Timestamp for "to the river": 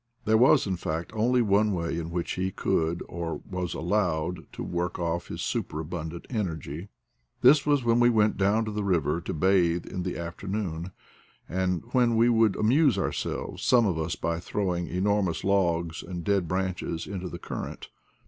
8.65-9.21